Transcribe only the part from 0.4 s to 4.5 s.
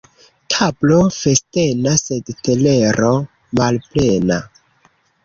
Tablo festena, sed telero malplena.